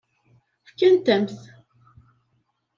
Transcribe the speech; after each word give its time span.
Fkant-am-t. 0.67 1.37